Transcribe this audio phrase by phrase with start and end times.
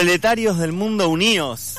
[0.00, 1.76] Proletarios del mundo unidos.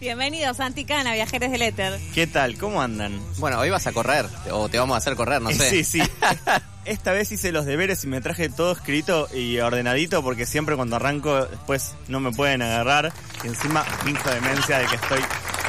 [0.00, 2.00] Bienvenidos, Anticana, viajeros del éter.
[2.14, 2.56] ¿Qué tal?
[2.56, 3.20] ¿Cómo andan?
[3.36, 5.68] Bueno, hoy vas a correr, o te vamos a hacer correr, no sé.
[5.68, 6.02] Sí, sí.
[6.86, 10.96] Esta vez hice los deberes y me traje todo escrito y ordenadito porque siempre cuando
[10.96, 13.12] arranco después no me pueden agarrar
[13.44, 15.20] y encima finjo demencia de que estoy...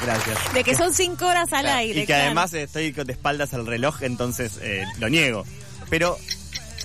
[0.06, 0.54] Gracias.
[0.54, 2.00] De que son cinco horas al aire.
[2.00, 2.28] Y que claro.
[2.28, 5.44] además estoy de espaldas al reloj, entonces eh, lo niego.
[5.90, 6.18] Pero,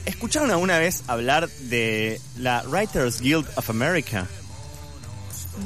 [0.07, 4.27] ¿escucharon alguna vez hablar de la Writers Guild of America?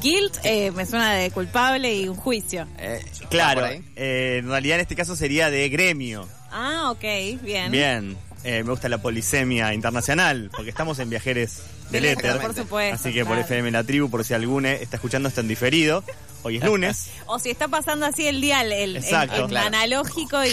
[0.03, 2.67] Guilt eh, me suena de culpable y un juicio.
[2.79, 3.85] Eh, Claro, ¿va por ahí?
[3.97, 6.29] eh, en realidad en este caso sería de gremio.
[6.51, 7.71] Ah, ok, bien.
[7.71, 11.61] Bien, eh, me gusta la polisemia internacional, porque estamos en Viajeres
[11.91, 12.39] del Éter.
[12.41, 13.39] por supuesto, Así que por.
[13.39, 16.03] FM La Tribu, por si alguno está escuchando esto en diferido,
[16.43, 17.11] hoy es lunes.
[17.27, 19.37] O si está pasando así el día, el, el- Exacto.
[19.45, 19.67] el Claro.
[19.69, 20.53] analógico y, y-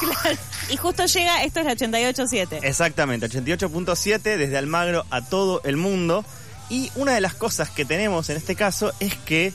[0.00, 0.38] claro.
[0.70, 2.58] Y justo llega, esto es la 88.7.
[2.62, 6.24] Exactamente, 88.7 desde Almagro a todo el mundo.
[6.68, 9.52] Y una de las cosas que tenemos en este caso es que,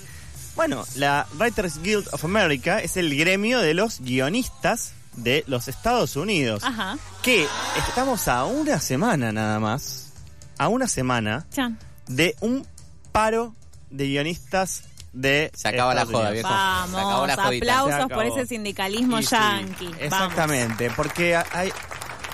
[0.55, 6.15] bueno, la Writers Guild of America es el gremio de los guionistas de los Estados
[6.15, 6.63] Unidos.
[6.63, 6.97] Ajá.
[7.21, 7.45] Que
[7.87, 10.13] estamos a una semana nada más,
[10.57, 11.77] a una semana Chan.
[12.07, 12.65] de un
[13.11, 13.53] paro
[13.89, 16.33] de guionistas de Se acaba la joda, Unidos.
[16.33, 16.47] viejo.
[16.47, 17.65] Se acabó Vamos, la jodita.
[17.65, 18.15] Se aplausos acabó.
[18.15, 19.85] por ese sindicalismo Y sí, yanqui.
[19.85, 20.01] Vamos.
[20.01, 21.73] exactamente, porque hay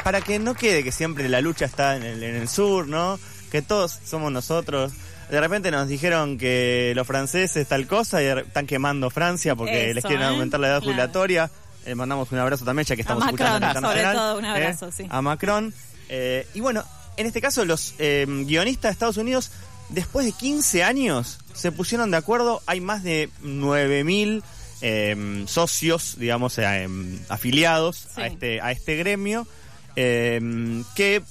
[0.03, 3.19] para que no quede que siempre la lucha está en el, en el sur, ¿no?
[3.51, 4.91] Que todos somos nosotros.
[5.29, 9.95] De repente nos dijeron que los franceses tal cosa y están quemando Francia porque Eso,
[9.95, 10.29] les quieren ¿eh?
[10.29, 10.91] aumentar la edad Claro.
[10.93, 11.51] jubilatoria.
[11.85, 14.87] Le mandamos un abrazo también, ya que estamos Macron, escuchando la sobre todo un abrazo,
[14.87, 14.91] ¿eh?
[14.95, 15.05] sí.
[15.09, 15.73] A Macron.
[16.09, 16.83] Eh, y bueno,
[17.17, 19.51] en este caso los eh, guionistas de Estados Unidos,
[19.89, 22.61] después de 15 años, se pusieron de acuerdo.
[22.65, 24.43] Hay más de 9.000
[24.81, 28.21] eh, socios, digamos, eh, em, afiliados Sí.
[28.21, 29.47] a, este, a este gremio,
[29.95, 31.21] eh, que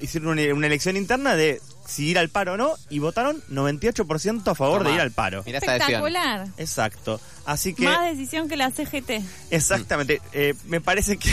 [0.00, 4.50] hicieron una, una elección interna de si ir al paro o no, y votaron 98%
[4.50, 5.42] a favor de ir al paro.
[5.44, 6.06] Mirá esta decisión.
[6.06, 6.48] Espectacular.
[6.56, 7.20] Exacto.
[7.44, 7.84] Así que...
[7.84, 9.22] Más decisión que la CGT.
[9.50, 11.30] Exactamente, eh, me parece que,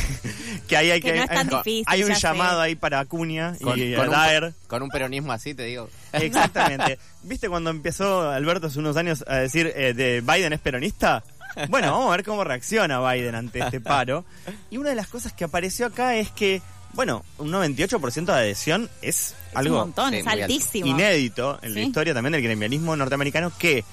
[0.67, 2.21] que ahí hay Que que, no es tan hay, difícil, hay un sé.
[2.21, 4.43] llamado ahí para Acuña Con, y con Daer.
[4.43, 5.89] un, con un peronismo así, te digo.
[6.11, 6.99] Exactamente.
[7.23, 11.23] ¿Viste cuando empezó Alberto hace unos años a decir eh, de Biden es peronista?
[11.69, 14.25] Bueno, vamos a ver cómo reacciona Biden ante este paro.
[14.69, 16.61] Y una de las cosas que apareció acá es que,
[16.93, 20.43] bueno, un 98% de adhesión es Es algo un montón, sí, es muy alto.
[20.45, 20.87] altísimo.
[20.87, 23.83] inédito en la historia también del gremialismo norteamericano que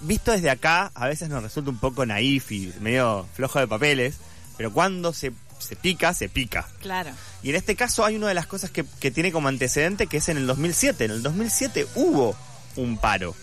[0.00, 4.16] visto desde acá a veces nos resulta un poco naif y medio flojo de papeles,
[4.56, 6.66] pero cuando se, se pica, se pica.
[6.80, 7.10] Claro.
[7.42, 10.16] Y en este caso hay una de las cosas que, que tiene como antecedente que
[10.16, 11.04] es en el 2007.
[11.04, 12.34] En el 2007 hubo
[12.76, 13.34] un paro.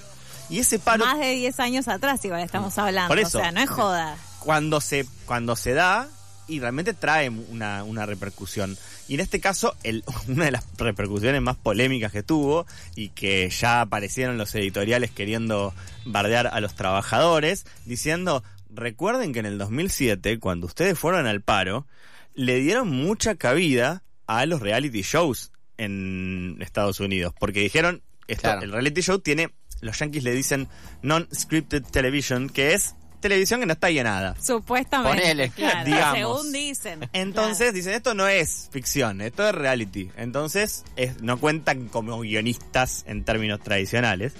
[0.50, 3.07] Y ese paro Más de 10 años atrás igual estamos hablando.
[3.07, 3.38] Por eso.
[3.38, 4.18] O sea, no es joda.
[4.40, 6.09] cuando se cuando se da
[6.48, 8.78] y realmente trae una, una repercusión.
[9.08, 12.66] Y en este caso, el, una de las repercusiones más polémicas que tuvo
[12.96, 15.74] y que ya aparecieron los editoriales queriendo
[16.06, 21.86] bardear a los trabajadores, diciendo, recuerden que en el 2007, cuando ustedes fueron al paro,
[22.34, 28.62] le dieron mucha cabida a los reality shows en Estados Unidos, porque dijeron, esto, Claro.
[28.62, 29.50] el reality show tiene,
[29.82, 30.68] los yankees le dicen
[31.02, 34.35] non-scripted television, que es televisión que no está llenada.
[34.39, 35.19] Supuestamente.
[35.19, 36.17] Ponele, claro, digamos.
[36.17, 37.09] Según dicen.
[37.13, 40.11] Entonces dicen, esto no es ficción, esto es reality.
[40.17, 44.34] Entonces es- no cuentan como guionistas en términos tradicionales.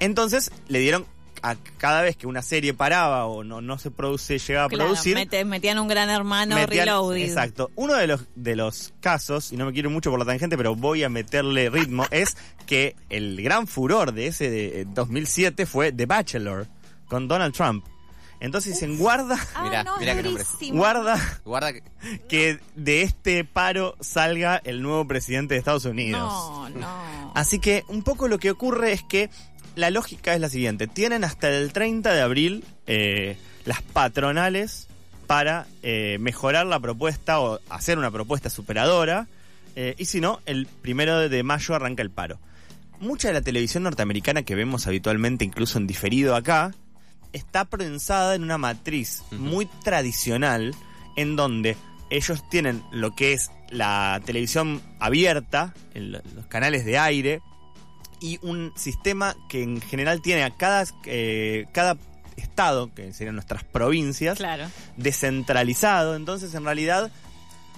[0.00, 1.04] Entonces le dieron
[1.40, 5.16] a cada vez que una serie paraba o no, no se produce, llegaba a producir.
[5.46, 7.22] metían un gran hermano metían- reloaded.
[7.22, 7.70] Exacto.
[7.76, 10.74] Uno de los, de los casos, y no me quiero mucho por la tangente, pero
[10.74, 15.92] voy a meterle ritmo, es que el gran furor de ese de eh, 2007 fue
[15.92, 16.66] The Bachelor
[17.06, 17.84] con Donald Trump.
[18.40, 20.44] Entonces dicen, guarda, Ah, Mirá, no, mirá qué nombre.
[20.44, 20.78] durísimo.
[20.78, 21.82] guarda Guarda que.
[22.28, 26.20] que de este paro salga el nuevo presidente de Estados Unidos.
[26.20, 27.32] No, no.
[27.34, 29.28] Así que un poco lo que ocurre es que
[29.74, 30.86] la lógica es la siguiente.
[30.86, 34.86] Tienen hasta el 30 de abril eh, las patronales
[35.26, 39.26] para eh, mejorar la propuesta o hacer una propuesta superadora.
[39.76, 42.38] eh, y si no, el primero de mayo arranca el paro.
[43.00, 46.74] Mucha de la televisión norteamericana que vemos habitualmente, incluso en diferido acá,
[47.32, 50.74] está prensada en una matriz muy tradicional
[51.16, 51.76] en donde
[52.10, 57.42] ellos tienen lo que es la televisión abierta, en los canales de aire,
[58.20, 61.96] y un sistema que en general tiene a cada, eh, cada
[62.36, 64.66] estado, que serían nuestras provincias, Claro.
[64.96, 66.16] descentralizado.
[66.16, 67.10] Entonces, en realidad,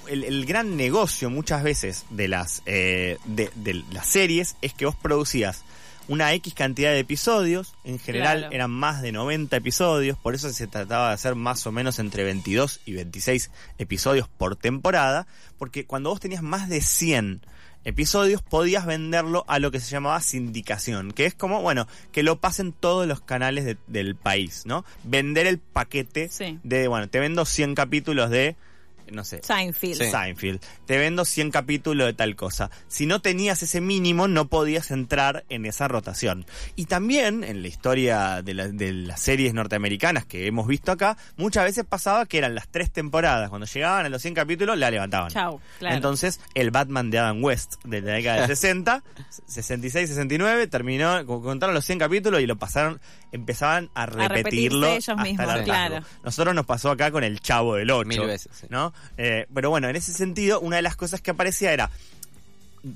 [0.06, 4.86] el, el gran negocio muchas veces de las, eh, de, de las series es que
[4.86, 5.62] vos producías
[6.10, 8.54] una X cantidad de episodios, en general Claro.
[8.54, 12.24] eran más de 90 episodios, por eso se trataba de hacer más o menos entre
[12.24, 15.26] 22 y 26 episodios por temporada,
[15.56, 17.42] porque cuando vos tenías más de 100
[17.84, 22.40] episodios, podías venderlo a lo que se llamaba sindicación, que es como, bueno, que lo
[22.40, 24.84] pasen todos los canales de- del país, ¿no?
[25.04, 26.58] Vender el paquete Sí.
[26.62, 28.56] de, bueno, te vendo 100 capítulos de,
[29.12, 30.02] no sé, Seinfeld.
[30.02, 30.10] Sí.
[30.10, 30.60] Seinfeld.
[30.86, 32.70] Te vendo 100 capítulos de tal cosa.
[32.88, 36.46] Si no tenías ese mínimo, no podías entrar en esa rotación.
[36.76, 41.16] Y también en la historia de, la- de las series norteamericanas que hemos visto acá,
[41.36, 43.48] muchas veces pasaba que eran las tres temporadas.
[43.50, 45.30] Cuando llegaban a los 100 capítulos, la levantaban.
[45.30, 45.94] Chau, claro.
[45.96, 49.02] Entonces, el Batman de Adam West de la década de 60,
[49.46, 53.00] 66, 69, terminó, co- contaron los 100 capítulos y lo pasaron,
[53.32, 56.00] empezaban a repetirlo ellos hasta mismos, el claro.
[56.24, 58.08] Nosotros nos pasó acá con el Chavo del 8.
[58.08, 58.66] Mil veces, sí.
[58.70, 58.92] ¿no?
[59.16, 61.90] Eh, pero bueno, en ese sentido, una de las cosas que aparecía era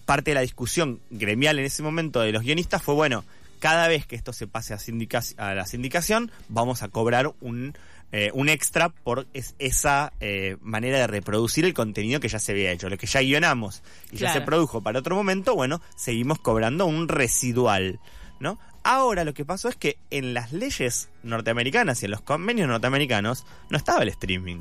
[0.06, 3.24] parte de la discusión gremial en ese momento de los guionistas fue, bueno,
[3.60, 7.74] cada vez que esto se pase a, sindica- a la sindicación, vamos a cobrar un,
[8.12, 12.52] eh, un extra por es- esa eh, manera de reproducir el contenido que ya se
[12.52, 12.88] había hecho.
[12.88, 17.08] Lo que ya guionamos y ya se produjo para otro momento, bueno, seguimos cobrando un
[17.08, 18.00] residual,
[18.40, 18.58] ¿no?
[18.84, 23.44] Ahora lo que pasó es que en las leyes norteamericanas y en los convenios norteamericanos
[23.70, 24.58] no estaba el streaming.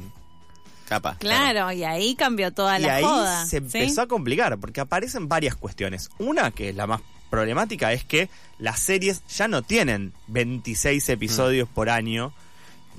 [0.88, 1.16] Capa.
[1.20, 3.46] Claro, y ahí cambió toda Y la ahí joda.
[3.46, 3.78] se ¿sí?
[3.80, 6.10] empezó a complicar, porque aparecen varias cuestiones.
[6.20, 8.30] Una, que es la más problemática, es que
[8.60, 12.34] las series ya no tienen 26 episodios por año,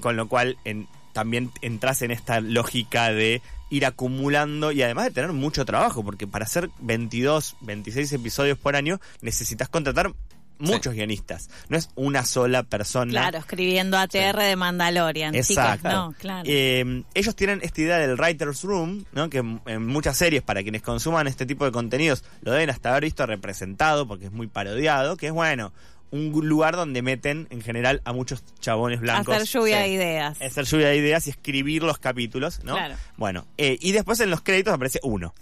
[0.00, 3.40] con lo cual en- también entras en esta lógica de
[3.70, 8.76] ir acumulando y además de tener mucho trabajo, porque para hacer 22, 26 episodios por
[8.76, 10.12] año necesitas contratar
[10.58, 11.48] muchos guionistas.
[11.68, 13.10] No es una sola persona.
[13.10, 15.34] Claro, escribiendo ATR de Mandalorian.
[15.34, 15.88] Exacto.
[15.88, 16.44] No, claro.
[16.46, 19.30] Eh, ellos tienen esta idea del Writer's Room, ¿no?
[19.30, 23.04] que en, muchas series, para quienes consuman este tipo de contenidos, lo deben hasta haber
[23.04, 25.72] visto representado, porque es muy parodiado, que es bueno,
[26.10, 29.34] un lugar donde meten en general a muchos chabones blancos.
[29.34, 30.40] Hacer lluvia de ideas.
[30.40, 32.74] Hacer lluvia de ideas y escribir los capítulos, ¿no?
[32.74, 32.94] Claro.
[33.16, 35.34] Bueno, eh, y después en los créditos aparece uno.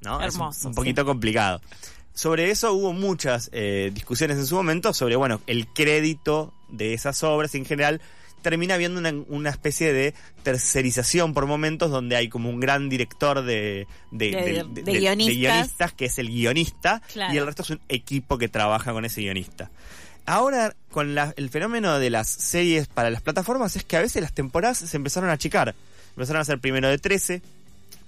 [0.00, 0.20] ¿no?
[0.20, 1.60] Es un- Hermoso, un, poquito complicado.
[2.20, 7.22] Sobre eso hubo muchas eh, discusiones en su momento sobre, bueno, el crédito de esas
[7.22, 8.02] obras en general
[8.42, 10.12] termina habiendo una, una especie de
[10.42, 15.34] tercerización por momentos donde hay como un gran director de, de, De- de- de guionistas.
[15.36, 17.32] guionistas, que es el guionista Claro.
[17.32, 19.70] y el resto es un equipo que trabaja con ese guionista.
[20.26, 24.20] Ahora, con la- el fenómeno de las series para las plataformas es que a veces
[24.20, 25.74] las temporadas se empezaron a achicar.
[26.10, 27.40] Empezaron a ser primero de 13,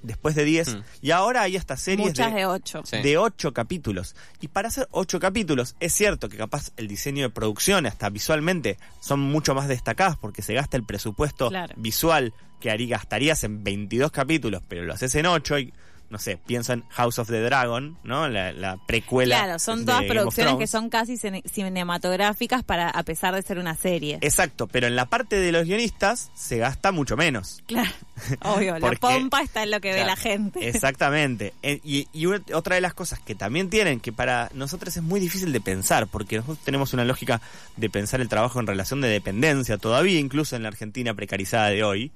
[0.03, 0.83] después de 10 Mm.
[1.03, 2.83] y ahora hay hasta series Muchas de ocho.
[2.85, 2.99] Sí.
[3.03, 4.15] de 8 capítulos.
[4.41, 8.79] Y para hacer 8 capítulos, es cierto que capaz el diseño de producción, hasta visualmente,
[9.01, 11.75] son mucho más destacadas porque se gasta el presupuesto Claro.
[11.77, 15.73] visual que harí- gastarías en 22 capítulos, pero lo haces en 8 y,
[16.13, 18.29] no sé, pienso en House of the Dragon, ¿no?
[18.29, 19.39] La, la precuela.
[19.39, 23.75] Claro, son todas producciones que son casi cine- cinematográficas para a pesar de ser una
[23.75, 24.19] serie.
[24.21, 27.63] Exacto, pero en la parte de los guionistas se gasta mucho menos.
[27.67, 27.91] Claro,
[28.43, 30.69] obvio, la pompa está en lo que ve la gente.
[30.69, 31.55] Exactamente.
[31.63, 35.03] Eh, Y, y una- otra de las cosas que también tienen, que para nosotros es
[35.03, 37.41] muy difícil de pensar, porque nosotros tenemos una lógica
[37.79, 41.83] de pensar el trabajo en relación de dependencia, todavía incluso en la Argentina precarizada de
[41.83, 42.13] hoy.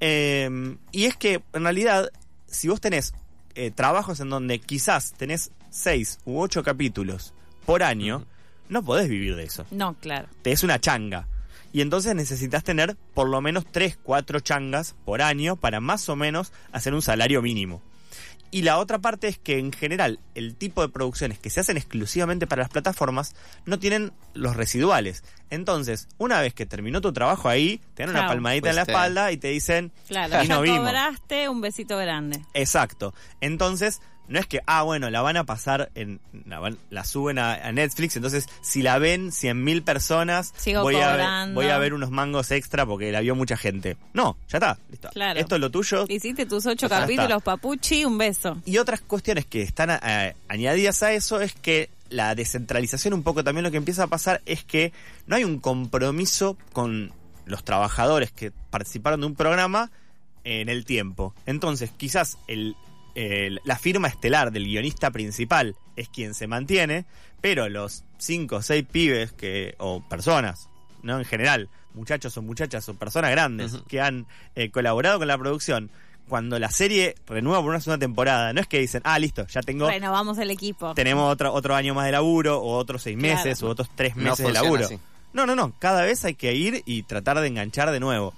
[0.00, 2.10] Eh, y es que, en realidad,
[2.46, 3.14] si vos tenés
[3.54, 7.32] eh, trabajos en donde quizás tenés seis u ocho capítulos
[7.66, 8.24] por año,
[8.68, 10.28] no podés vivir de eso No, claro.
[10.42, 11.28] te es una changa.
[11.74, 16.16] Y entonces necesitas tener por lo menos 3, 4 changas por año para más o
[16.16, 17.80] menos hacer un salario mínimo.
[18.54, 21.78] Y la otra parte es que en general el tipo de producciones que se hacen
[21.78, 25.24] exclusivamente para las plataformas no tienen los residuales.
[25.48, 28.92] Entonces, una vez que terminó tu trabajo ahí, te dan una palmadita en la Fuiste.
[28.92, 30.78] espalda y te dicen, Claro, y ya no vimos.
[30.80, 32.44] cobraste un besito grande.
[32.54, 33.14] Exacto.
[33.40, 36.20] Entonces, no es que, ah, bueno, la van a pasar en.
[36.46, 40.96] La, van- la suben a, a Netflix, entonces si la ven 100.000 personas, Sigo voy
[40.96, 43.96] a, ver, voy a ver unos mangos extra porque la vio mucha gente.
[44.14, 45.08] No, ya está, listo.
[45.12, 45.38] Claro.
[45.40, 46.06] Esto es lo tuyo.
[46.08, 48.56] Hiciste tus ocho capítulos, papuchi, un beso.
[48.64, 53.42] Y otras cuestiones que están eh, añadidas a eso es que la descentralización un poco
[53.42, 54.92] también lo que empieza a pasar es que
[55.26, 57.12] no hay un compromiso con
[57.44, 59.90] los trabajadores que participaron de un programa
[60.44, 61.34] en el tiempo.
[61.46, 62.76] Entonces, quizás el,
[63.14, 67.04] el- la firma estelar del guionista principal es quien se mantiene,
[67.40, 70.68] pero los cinco o seis pibes que, o personas,
[71.02, 71.18] ¿no?
[71.18, 75.90] En general, muchachos o muchachas o personas grandes que han eh, colaborado con la producción,
[76.28, 79.60] cuando la serie renueva por una segunda temporada, no es que dicen, ah, listo, ya
[79.60, 80.94] tengo, Renovamos el equipo.
[80.94, 83.34] tenemos otro, otro año más de laburo, o otros seis Claro.
[83.36, 84.84] meses, o otros tres No meses de laburo.
[84.86, 84.98] así.
[85.34, 85.72] No, no, no.
[85.78, 88.34] Cada vez hay que ir y tratar de enganchar de nuevo.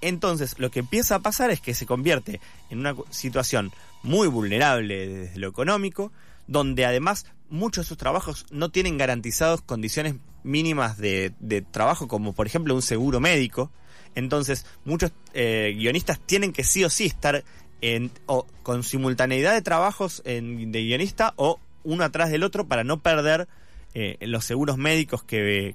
[0.00, 2.40] Entonces, lo que empieza a pasar es que se convierte
[2.70, 6.12] en una situación muy vulnerable desde lo económico,
[6.46, 10.14] donde además muchos de sus trabajos no tienen garantizados condiciones
[10.44, 11.32] mínimas de,
[11.70, 13.70] trabajo, como por ejemplo un seguro médico.
[14.14, 17.44] Entonces, muchos eh, guionistas tienen que sí o sí estar
[17.80, 23.00] en, o con simultaneidad de trabajos de guionista o uno atrás del otro para no
[23.00, 23.48] perder
[23.94, 25.74] eh, los seguros médicos que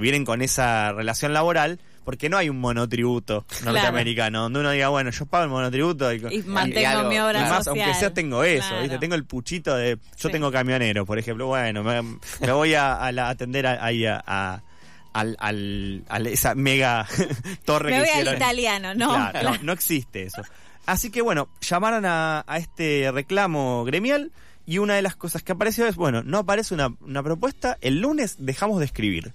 [0.00, 5.10] vienen con esa relación laboral, porque no hay un monotributo norteamericano donde uno diga, bueno,
[5.10, 7.84] yo pago el monotributo y, Y y- mantengo algo, mi obra y más, social.
[7.84, 8.82] aunque sea tengo eso, Claro.
[8.82, 8.98] ¿viste?
[8.98, 9.96] Tengo el puchito de.
[10.16, 10.32] Yo Sí.
[10.32, 11.46] tengo camionero, por ejemplo.
[11.48, 14.62] Bueno, me, me voy a, a la- atender ahí a, a-
[15.12, 17.06] al, al- al- esa mega
[17.64, 19.08] torre Me que voy al italiano, no.
[19.08, 19.50] Claro, claro.
[19.58, 20.42] no, no existe eso.
[20.86, 24.30] Así que bueno, llamaron a, a este reclamo gremial
[24.66, 28.00] y una de las cosas que apareció es, bueno, no aparece una, una propuesta, el
[28.00, 29.32] lunes dejamos de escribir.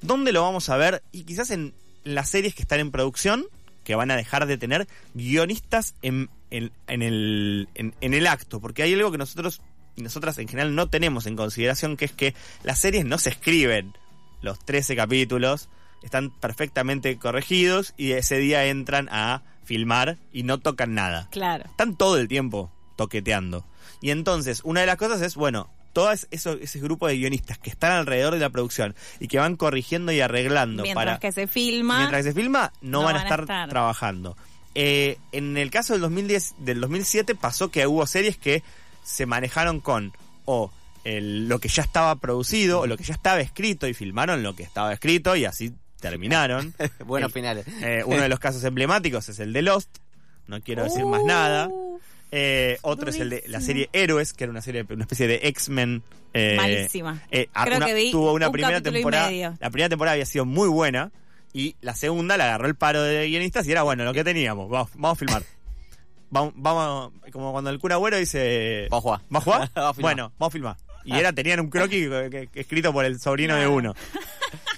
[0.00, 1.02] ¿Dónde lo vamos a ver?
[1.12, 1.74] Y quizás en
[2.04, 3.46] las series que están en producción,
[3.84, 8.60] que van a dejar de tener guionistas en, en, en el, en, en el acto,
[8.60, 9.60] porque hay algo que nosotros
[9.96, 13.30] y nosotras en general no tenemos en consideración, que es que las series no se
[13.30, 13.92] escriben
[14.40, 15.68] los 13 capítulos,
[16.02, 21.28] están perfectamente corregidos y ese día entran a filmar y no tocan nada.
[21.30, 21.64] Claro.
[21.66, 23.64] Están todo el tiempo toqueteando.
[24.00, 27.70] Y entonces, una de las cosas es, bueno, todo eso, ese grupo de guionistas que
[27.70, 31.18] están alrededor de la producción y que van corrigiendo y arreglando Mientras para...
[31.18, 31.98] que se filma.
[31.98, 33.68] Mientras que se filma, no, no van, a van a estar, estar.
[33.68, 34.36] trabajando.
[34.74, 38.62] Eh, en el caso del 2010, del 2007 pasó que hubo series que
[39.04, 40.12] se manejaron con
[40.46, 40.72] o
[41.04, 44.54] el- lo que ya estaba producido o lo que ya estaba escrito y filmaron lo
[44.56, 46.74] que estaba escrito y así terminaron.
[47.04, 47.66] Buenos finales.
[47.82, 49.98] Eh, uno de los casos emblemáticos es el de Lost.
[50.46, 51.68] No quiero decir más nada.
[52.34, 55.40] Eh, otro es el de la serie Héroes, que era una serie, una especie de
[55.44, 56.02] X-Men.
[56.34, 57.22] eh, Malísima.
[57.30, 59.30] eh, a- Creo una- que vi tuvo una un primera temporada.
[59.60, 61.12] La primera temporada había sido muy buena
[61.52, 64.70] y la segunda la agarró el paro de guionistas y era bueno lo que teníamos.
[64.70, 65.42] Vamos, vamos a filmar.
[66.30, 68.86] Vamos, vamos, como cuando el cura Agüero dice.
[68.90, 69.20] Vamos a jugar.
[69.28, 69.70] ¿Vas a jugar?
[69.74, 70.76] Vamos a bueno, vamos a filmar.
[71.04, 73.92] Y era, tenían un croquis que- que- que- escrito por el sobrino de uno.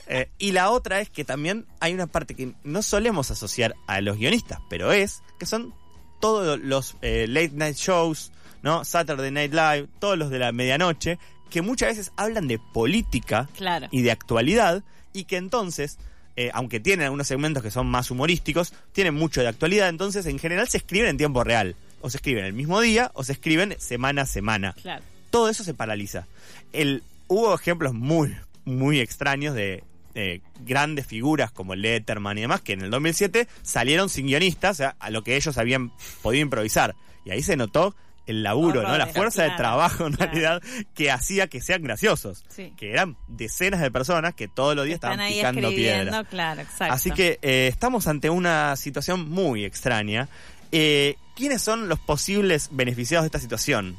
[0.08, 4.00] Eh, y la otra es que también hay una parte que no solemos asociar a
[4.00, 5.72] los guionistas, pero es que son
[6.20, 8.84] todos los eh, late night shows, ¿no?
[8.84, 11.18] Saturday Night Live, todos los de la medianoche,
[11.50, 13.88] que muchas veces hablan de política Claro.
[13.90, 15.98] y de actualidad, y que entonces,
[16.36, 20.38] eh, aunque tienen algunos segmentos que son más humorísticos, tienen mucho de actualidad, entonces en
[20.38, 21.76] general se escriben en tiempo real.
[22.00, 25.02] O se escriben el mismo día, o se escriben semana a semana Claro.
[25.30, 26.26] todo eso se paraliza.
[26.72, 29.82] El, hubo ejemplos muy, muy extraños de
[30.14, 34.78] eh, grandes figuras como Letterman y demás que en el 2007 salieron sin guionistas, o
[34.78, 35.92] sea, a lo que ellos habían
[36.22, 36.94] podido improvisar.
[37.24, 37.94] Y ahí se notó
[38.26, 38.96] el laburo, ¿no?
[38.96, 40.32] La fuerza de trabajo en claro.
[40.32, 40.62] realidad
[40.94, 42.44] que hacía que sean graciosos.
[42.48, 42.72] Sí.
[42.76, 46.24] Que eran decenas de personas que todos los días Están estaban ahí picando piedra.
[46.24, 46.62] claro.
[46.78, 50.28] Así que eh, estamos ante una situación muy extraña.
[50.72, 53.98] Eh, ¿Quiénes son los posibles beneficiados de esta situación?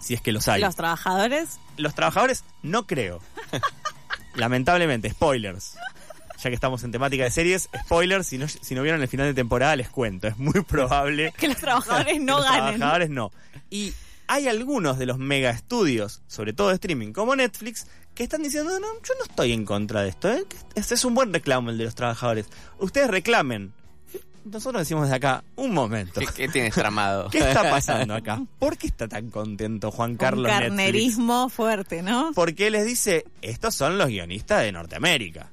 [0.00, 0.60] Si es que los hay.
[0.60, 3.20] Los trabajadores, Los trabajadores, no creo.
[4.34, 5.74] Lamentablemente, spoilers.
[6.42, 9.26] Ya que estamos en temática de series, spoilers, si no, si no vieron el final
[9.26, 10.26] de temporada, les cuento.
[10.26, 12.76] Es muy probable que los trabajadores no los ganen.
[12.78, 13.30] trabajadores no.
[13.70, 13.92] Y
[14.26, 18.78] hay algunos de los mega estudios, sobre todo de streaming, como Netflix, que están diciendo,
[18.80, 20.32] no, yo no estoy en contra de esto.
[20.32, 20.44] ¿eh?
[20.74, 22.46] Este es un buen reclamo el de los trabajadores.
[22.78, 23.72] Ustedes reclamen.
[24.44, 26.20] Nosotros decimos de acá, un momento.
[26.20, 27.28] ¿Qué, qué tienes tramado?
[27.30, 28.42] ¿Qué está pasando acá?
[28.58, 30.68] ¿Por qué está tan contento Juan Carlos Un Netflix?
[30.68, 32.32] carnerismo fuerte, ¿no?
[32.34, 35.50] Porque les dice, estos son los guionistas de Norteamérica.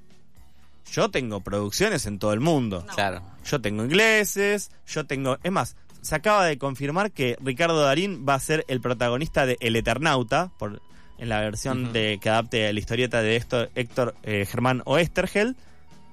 [0.92, 2.86] Yo tengo producciones en todo el mundo.
[2.96, 3.22] Claro.
[3.46, 5.38] Yo tengo ingleses, yo tengo...
[5.44, 9.58] Es más, se acaba de confirmar que Ricardo Darín va a ser el protagonista de
[9.60, 10.82] El Eternauta, por,
[11.20, 15.56] en la versión de que adapte la historieta de Héctor, Héctor eh, Germán Oestergel.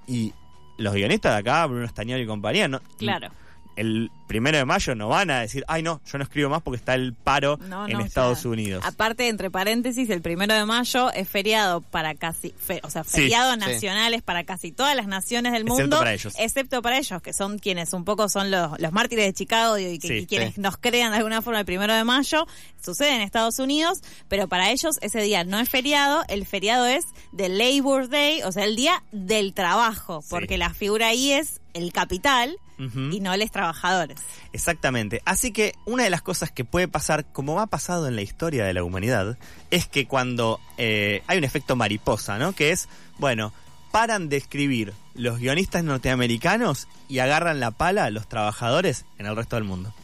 [0.07, 0.35] Y
[0.77, 3.29] los guionistas de acá, Bruno Estañaro y compañía, no, Claro.
[3.77, 6.79] El primero de mayo no van a decir, ay no, yo no escribo más porque
[6.79, 8.51] está el paro No, en Estados claro.
[8.51, 8.85] Unidos.
[8.85, 13.21] Aparte, entre paréntesis, el primero de mayo es feriado para casi, fe- o sea, Sí,
[13.21, 13.61] feriados sí.
[13.61, 16.35] nacionales para casi todas las naciones del Excepto mundo, para ellos.
[16.39, 19.99] excepto para ellos, que son quienes un poco son los, los mártires de Chicago y,
[19.99, 22.47] que- Sí, y quienes nos crean de alguna forma el primero de mayo,
[22.83, 27.05] sucede en Estados Unidos, pero para ellos ese día no es feriado, el feriado es
[27.33, 31.93] de Labor Day, o sea, el día del trabajo, porque la figura ahí es el
[31.93, 34.19] capital Y no los trabajadores.
[34.53, 35.23] Exactamente.
[35.25, 38.65] Así que una de las cosas que puede pasar, como ha pasado en la historia
[38.65, 39.39] de la humanidad,
[39.71, 42.53] es que cuando eh, hay un efecto mariposa, ¿no?
[42.53, 43.53] Que es, bueno,
[43.93, 49.35] paran de escribir los guionistas norteamericanos y agarran la pala a los trabajadores en el
[49.37, 49.95] resto del mundo.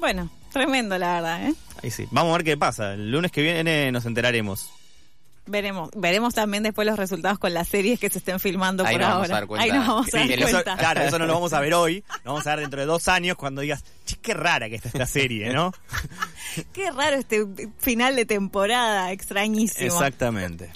[0.00, 1.54] Bueno, tremendo la verdad, ¿eh?
[1.82, 2.08] Ahí sí.
[2.10, 2.94] Vamos a ver qué pasa.
[2.94, 4.70] El lunes que viene nos enteraremos.
[5.46, 9.02] Veremos, veremos también después los resultados con las series que se estén filmando Ahí por
[9.02, 9.16] nos ahora.
[9.18, 9.64] vamos a dar cuenta.
[9.64, 10.76] Ahí nos vamos a Sí, dar eso- cuenta.
[10.78, 13.08] claro, eso no lo vamos a ver hoy, lo vamos a ver dentro de dos
[13.08, 15.72] años cuando digas, che, qué rara que está esta serie, ¿no?
[16.72, 17.44] Qué raro este
[17.78, 19.86] final de temporada, extrañísimo.
[19.86, 20.70] Exactamente.